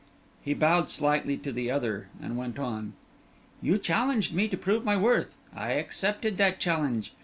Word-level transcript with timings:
He 0.43 0.55
bowed 0.55 0.89
slightly 0.89 1.37
to 1.37 1.51
the 1.51 1.69
other, 1.69 2.07
and 2.19 2.35
went 2.35 2.57
on: 2.57 2.93
"You 3.61 3.77
challenged 3.77 4.33
me 4.33 4.47
to 4.47 4.57
prove 4.57 4.83
my 4.83 4.97
worth 4.97 5.37
I 5.55 5.73
accepted 5.73 6.37
that 6.37 6.59
challenge. 6.59 7.13